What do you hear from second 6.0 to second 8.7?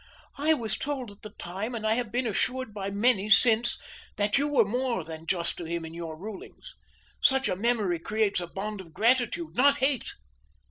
rulings. Such a memory creates a